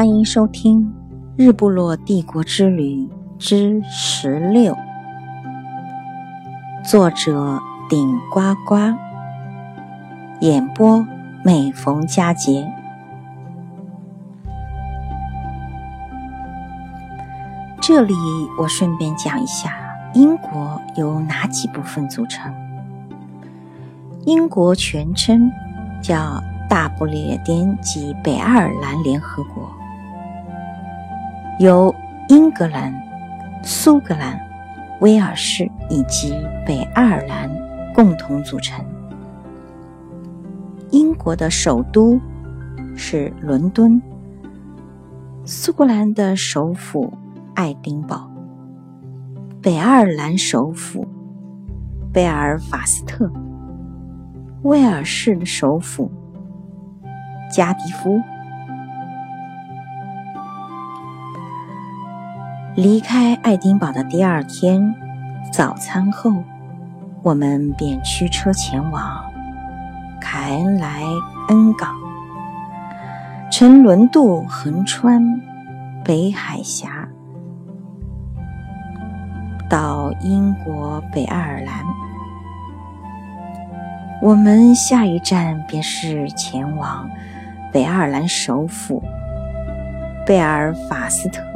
[0.00, 0.82] 欢迎收听
[1.36, 3.06] 《日不落帝国之旅
[3.38, 4.74] 之十六》，
[6.82, 8.76] 作者顶呱呱，
[10.40, 11.06] 演播
[11.44, 12.66] 每逢佳节。
[17.82, 18.14] 这里
[18.58, 19.76] 我顺便讲一下，
[20.14, 22.50] 英国由哪几部分组成？
[24.24, 25.50] 英国全称
[26.02, 29.70] 叫大不列颠及北爱尔兰联合国。
[31.60, 31.94] 由
[32.30, 32.90] 英格兰、
[33.62, 34.40] 苏格兰、
[35.02, 36.32] 威尔士以及
[36.66, 37.50] 北爱尔兰
[37.92, 38.82] 共同组成。
[40.90, 42.18] 英国的首都
[42.96, 44.00] 是伦敦，
[45.44, 47.12] 苏格兰的首府
[47.54, 48.30] 爱丁堡，
[49.60, 51.06] 北爱尔兰首府
[52.10, 53.30] 贝尔法斯特，
[54.62, 56.10] 威尔士的首府
[57.52, 58.18] 加迪夫。
[62.80, 64.94] 离开爱丁堡的第二天
[65.52, 66.32] 早餐后，
[67.22, 69.22] 我们便驱车前往
[70.18, 71.02] 凯恩莱
[71.48, 71.94] 恩港，
[73.50, 75.22] 乘轮渡横穿
[76.02, 77.06] 北海峡
[79.68, 81.84] 到英国北爱尔兰。
[84.22, 87.10] 我们下一站便是前往
[87.70, 89.02] 北爱尔兰首府
[90.24, 91.49] 贝尔法斯特。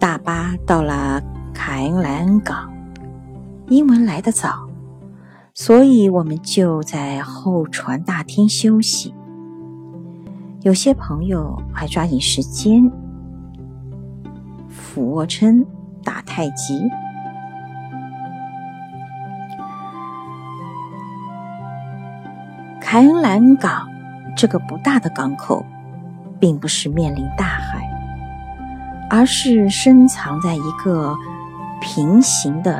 [0.00, 2.72] 大巴到了凯恩莱恩港，
[3.68, 4.66] 英文来得早，
[5.52, 9.14] 所以我们就在候船大厅休息。
[10.62, 12.90] 有些朋友还抓紧时间
[14.70, 15.66] 俯卧撑、
[16.02, 16.88] 打太极。
[22.80, 23.86] 凯恩莱恩港
[24.34, 25.62] 这个不大的港口，
[26.40, 27.89] 并不是面临大海。
[29.12, 31.18] 而是深藏在一个
[31.80, 32.76] 平行的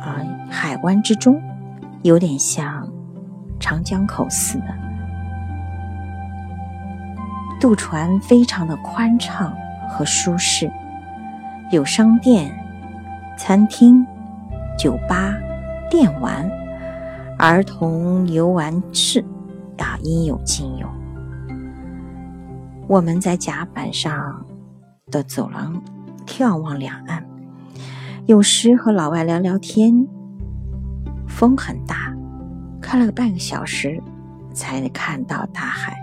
[0.00, 1.42] 啊海湾之中，
[2.02, 2.88] 有点像
[3.58, 4.66] 长江口似的。
[7.60, 9.52] 渡船非常的宽敞
[9.88, 10.70] 和舒适，
[11.72, 12.56] 有商店、
[13.36, 14.06] 餐厅、
[14.78, 15.34] 酒吧、
[15.90, 16.48] 电玩、
[17.36, 19.24] 儿童游玩室
[19.78, 20.86] 啊，应有尽有。
[22.86, 24.46] 我们在甲板上。
[25.14, 25.80] 的走廊
[26.26, 27.24] 眺望两岸，
[28.26, 30.04] 有时和老外聊聊天。
[31.28, 32.12] 风很大，
[32.80, 34.02] 开了半个小时
[34.52, 35.96] 才看到大海。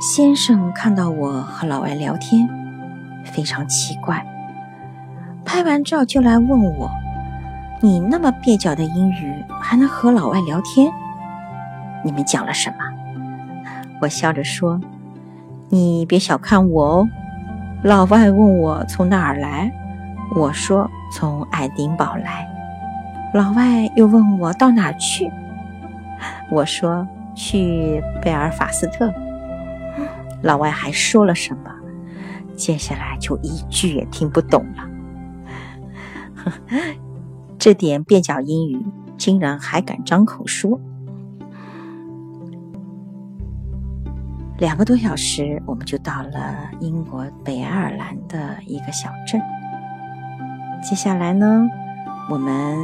[0.00, 2.48] 先生看到我和老外聊天，
[3.24, 4.26] 非常奇怪，
[5.44, 6.90] 拍完照就来问我
[7.80, 10.90] ：“你那么蹩脚的英语，还能和老外聊天？
[12.04, 12.76] 你们讲了什么？”
[14.00, 14.80] 我笑着说
[15.68, 17.08] ：“你别小看我哦。”
[17.84, 19.72] 老外问我从哪儿来，
[20.36, 22.46] 我说从爱丁堡来。
[23.32, 25.30] 老外又问我到哪儿去，
[26.50, 29.12] 我说去贝尔法斯特。
[30.42, 31.70] 老外还说了什么，
[32.56, 34.82] 接下来就一句也听不懂了。
[37.58, 38.84] 这点蹩脚英语，
[39.16, 40.80] 竟然还敢张口说。
[44.60, 49.40] 两个多小时，我们就到了英国北爱尔兰的一个小镇。
[50.82, 51.66] 接下来呢，
[52.28, 52.76] 我们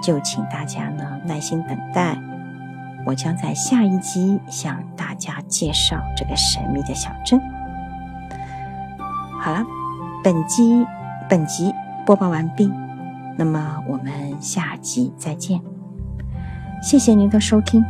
[0.00, 2.16] 就请大家呢耐心等待，
[3.04, 7.40] 我将在下一集向大家介绍这个神秘的小镇。
[9.40, 9.64] 好了，
[10.22, 10.86] 本集
[11.28, 11.74] 本集
[12.06, 12.72] 播报完毕，
[13.36, 15.60] 那么我们下集再见，
[16.80, 17.84] 谢谢您的收听。